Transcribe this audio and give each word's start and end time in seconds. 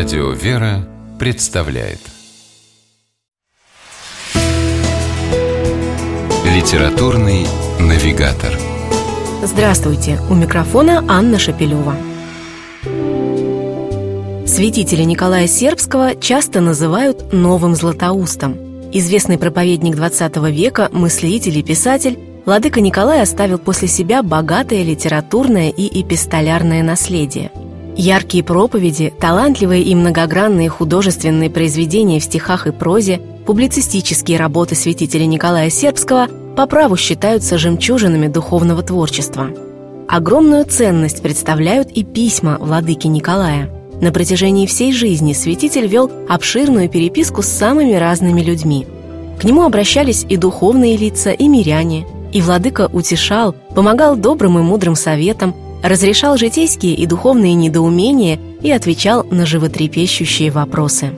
Радио 0.00 0.30
«Вера» 0.30 0.88
представляет 1.18 1.98
Литературный 6.42 7.46
навигатор 7.78 8.58
Здравствуйте! 9.42 10.18
У 10.30 10.34
микрофона 10.34 11.04
Анна 11.06 11.38
Шапилева. 11.38 11.96
Святителя 14.46 15.04
Николая 15.04 15.46
Сербского 15.46 16.16
часто 16.16 16.62
называют 16.62 17.34
«новым 17.34 17.74
Златоустом». 17.74 18.56
Известный 18.92 19.36
проповедник 19.36 19.96
XX 19.96 20.50
века, 20.50 20.88
мыслитель 20.92 21.58
и 21.58 21.62
писатель, 21.62 22.18
Владыка 22.46 22.80
Николай 22.80 23.20
оставил 23.20 23.58
после 23.58 23.86
себя 23.86 24.22
богатое 24.22 24.82
литературное 24.82 25.68
и 25.68 26.00
эпистолярное 26.00 26.82
наследие– 26.82 27.52
Яркие 28.02 28.42
проповеди, 28.42 29.12
талантливые 29.20 29.82
и 29.82 29.94
многогранные 29.94 30.70
художественные 30.70 31.50
произведения 31.50 32.18
в 32.18 32.24
стихах 32.24 32.66
и 32.66 32.70
прозе, 32.70 33.20
публицистические 33.44 34.38
работы 34.38 34.74
святителя 34.74 35.26
Николая 35.26 35.68
Сербского 35.68 36.28
по 36.56 36.66
праву 36.66 36.96
считаются 36.96 37.58
жемчужинами 37.58 38.26
духовного 38.26 38.82
творчества. 38.82 39.50
Огромную 40.08 40.64
ценность 40.64 41.20
представляют 41.20 41.90
и 41.90 42.02
письма 42.02 42.56
владыки 42.58 43.06
Николая. 43.06 43.68
На 44.00 44.12
протяжении 44.12 44.64
всей 44.64 44.94
жизни 44.94 45.34
святитель 45.34 45.86
вел 45.86 46.10
обширную 46.26 46.88
переписку 46.88 47.42
с 47.42 47.48
самыми 47.48 47.92
разными 47.92 48.40
людьми. 48.40 48.86
К 49.38 49.44
нему 49.44 49.62
обращались 49.62 50.24
и 50.26 50.38
духовные 50.38 50.96
лица, 50.96 51.32
и 51.32 51.48
миряне, 51.48 52.06
и 52.32 52.40
владыка 52.40 52.88
утешал, 52.90 53.54
помогал 53.74 54.16
добрым 54.16 54.58
и 54.58 54.62
мудрым 54.62 54.94
советам, 54.94 55.54
разрешал 55.82 56.36
житейские 56.36 56.94
и 56.94 57.06
духовные 57.06 57.54
недоумения 57.54 58.38
и 58.62 58.70
отвечал 58.70 59.24
на 59.24 59.46
животрепещущие 59.46 60.50
вопросы. 60.50 61.12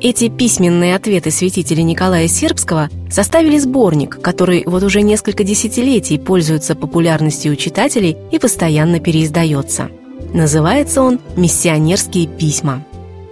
Эти 0.00 0.28
письменные 0.28 0.96
ответы 0.96 1.30
святителя 1.30 1.82
Николая 1.82 2.26
Сербского 2.26 2.88
составили 3.10 3.58
сборник, 3.58 4.20
который 4.20 4.64
вот 4.66 4.82
уже 4.82 5.02
несколько 5.02 5.44
десятилетий 5.44 6.18
пользуется 6.18 6.74
популярностью 6.74 7.52
у 7.52 7.56
читателей 7.56 8.16
и 8.30 8.38
постоянно 8.38 8.98
переиздается. 8.98 9.90
Называется 10.32 11.02
он 11.02 11.20
«Миссионерские 11.36 12.26
письма». 12.26 12.84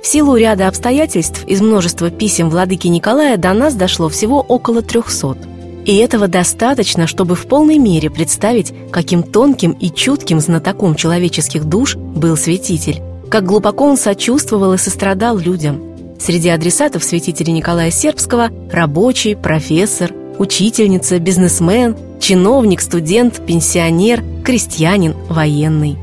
В 0.03 0.07
силу 0.07 0.37
ряда 0.37 0.69
обстоятельств 0.69 1.45
из 1.47 1.61
множества 1.61 2.11
писем 2.11 2.51
владыки 2.51 2.87
Николая 2.87 3.37
до 3.37 3.53
нас 3.55 3.75
дошло 3.75 4.09
всего 4.09 4.41
около 4.41 4.83
трехсот– 4.83 5.39
и 5.89 5.97
этого 5.97 6.29
достаточно, 6.29 7.07
чтобы 7.07 7.35
в 7.35 7.47
полной 7.47 7.79
мере 7.79 8.11
представить, 8.11 8.75
каким 8.93 9.23
тонким 9.23 9.73
и 9.73 9.89
чутким 9.89 10.39
знатоком 10.39 10.95
человеческих 10.95 11.65
душ 11.65 11.97
был 11.97 12.37
святитель, 12.37 13.01
как 13.31 13.47
глубоко 13.47 13.87
он 13.87 13.97
сочувствовал 13.97 14.75
и 14.75 14.79
сострадал 14.79 15.39
людям. 15.39 15.81
Среди 16.21 16.51
адресатов 16.51 17.03
святителя 17.03 17.53
Николая 17.53 17.91
Сербского– 17.91 18.51
рабочий, 18.71 19.35
профессор, 19.35 20.13
учительница, 20.39 21.19
бизнесмен, 21.19 21.97
чиновник, 22.21 22.83
студент, 22.83 23.41
пенсионер, 23.47 24.23
крестьянин, 24.45 25.15
военный. 25.31 25.97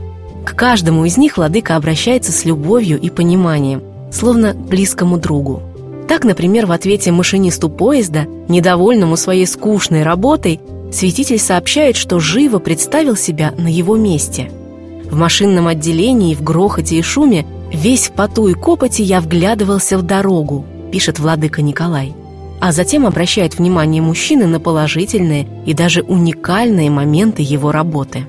К 0.48 0.56
каждому 0.56 1.06
из 1.06 1.16
них 1.18 1.38
владыка 1.38 1.76
обращается 1.76 2.32
с 2.32 2.44
любовью 2.44 3.00
и 3.00 3.12
пониманием, 3.12 3.84
словно 4.12 4.54
к 4.54 4.58
близкому 4.58 5.20
другу. 5.20 5.62
Так, 6.08 6.24
например, 6.24 6.66
в 6.66 6.72
ответе 6.72 7.12
машинисту 7.12 7.70
поезда, 7.70 8.28
недовольному 8.48 9.18
своей 9.18 9.48
скучной 9.48 10.04
работой, 10.04 10.60
святитель 10.92 11.40
сообщает, 11.40 11.96
что 11.96 12.20
живо 12.20 12.60
представил 12.60 13.16
себя 13.16 13.54
на 13.58 13.68
его 13.68 13.96
месте. 13.96 14.52
В 15.10 15.16
машинном 15.16 15.68
отделении, 15.68 16.36
в 16.36 16.44
грохоте 16.44 16.98
и 16.98 17.02
шуме, 17.02 17.46
весь 17.74 18.08
в 18.08 18.12
поту 18.12 18.48
и 18.48 18.54
копоти 18.54 19.02
я 19.02 19.20
вглядывался 19.20 19.98
в 19.98 20.04
дорогу, 20.04 20.66
пишет 20.92 21.20
владыка 21.20 21.62
Николай. 21.62 22.14
А 22.62 22.72
затем 22.72 23.06
обращает 23.06 23.58
внимание 23.58 24.02
мужчины 24.02 24.46
на 24.48 24.60
положительные 24.60 25.48
и 25.66 25.74
даже 25.74 26.02
уникальные 26.02 26.90
моменты 26.90 27.42
его 27.42 27.72
работы. 27.72 28.28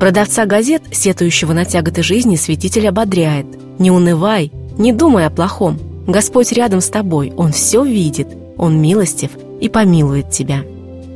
Продавца 0.00 0.46
газет, 0.46 0.82
сетующего 0.90 1.52
на 1.52 1.64
тяготы 1.64 2.02
жизни, 2.02 2.36
святитель 2.36 2.88
ободряет. 2.88 3.46
«Не 3.78 3.90
унывай, 3.90 4.50
не 4.76 4.92
думай 4.92 5.26
о 5.26 5.30
плохом– 5.30 5.78
Господь 6.10 6.52
рядом 6.52 6.80
с 6.80 6.88
тобой, 6.88 7.32
Он 7.36 7.52
все 7.52 7.84
видит, 7.84 8.28
Он 8.56 8.80
милостив 8.80 9.30
и 9.60 9.68
помилует 9.68 10.30
тебя. 10.30 10.62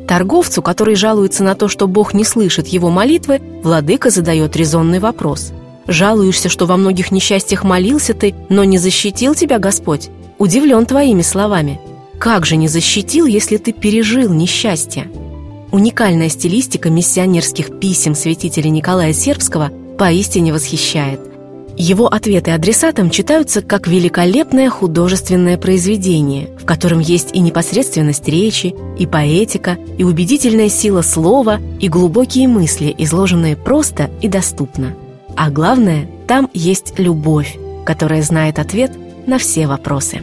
Торговцу, 0.06 0.62
который 0.62 0.94
жалуется 0.94 1.43
на 1.43 1.55
то, 1.55 1.69
что 1.69 1.87
Бог 1.87 2.15
не 2.15 2.25
слышит 2.25 2.69
его 2.69 2.91
молитвы, 2.91 3.41
владыка 3.62 4.10
задает 4.10 4.56
резонный 4.56 4.99
вопрос. 4.99 5.53
«Жалуешься, 5.87 6.49
что 6.49 6.65
во 6.66 6.77
многих 6.77 7.10
несчастьях 7.10 7.62
молился 7.62 8.15
ты, 8.15 8.34
но 8.49 8.65
не 8.65 8.78
защитил 8.78 9.34
тебя 9.34 9.59
Господь? 9.59 10.09
Удивлен 10.38 10.87
твоими 10.87 11.22
словами. 11.22 11.78
Как 12.19 12.47
же 12.47 12.56
не 12.56 12.69
защитил, 12.69 13.27
если 13.27 13.59
ты 13.59 13.72
пережил 13.72 14.33
несчастье?» 14.33 15.10
Уникальная 15.72 16.28
стилистика 16.28 16.88
миссионерских 16.88 17.78
писем 17.81 18.15
святителя 18.15 18.71
Николая 18.71 19.12
Сербского 19.12 19.71
поистине 19.99 20.53
восхищает– 20.53 21.21
его 21.77 22.07
ответы 22.07 22.53
адресатам 22.53 23.11
читаются 23.11 23.61
как 23.61 23.89
великолепное 23.89 24.71
художественное 24.71 25.59
произведение, 25.59 26.51
в 26.59 26.65
котором 26.65 27.01
есть 27.01 27.31
и 27.33 27.41
непосредственность 27.41 28.29
речи, 28.29 28.75
и 28.97 29.07
поэтика, 29.07 29.77
и 29.99 30.05
убедительная 30.05 30.69
сила 30.69 31.03
слова, 31.03 31.61
и 31.81 31.89
глубокие 31.89 32.47
мысли, 32.47 32.95
изложенные 32.97 33.57
просто 33.57 34.11
и 34.23 34.29
доступно. 34.29 34.95
А 35.37 35.51
главное, 35.51 36.09
там 36.29 36.49
есть 36.55 36.99
любовь, 36.99 37.59
которая 37.84 38.23
знает 38.23 38.61
ответ 38.61 38.93
на 39.27 39.39
все 39.39 39.67
вопросы. 39.67 40.21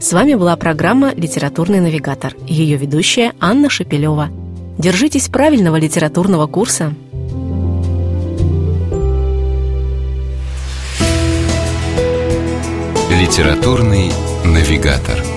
С 0.00 0.12
вами 0.12 0.34
была 0.34 0.56
программа 0.56 1.14
«Литературный 1.14 1.80
навигатор», 1.80 2.34
ее 2.46 2.76
ведущая 2.76 3.32
Анна 3.40 3.70
Шепелева. 3.70 4.30
Держитесь 4.78 5.28
правильного 5.28 5.76
литературного 5.76 6.46
курса– 6.48 6.92
Литературный 13.18 14.12
навигатор. 14.44 15.35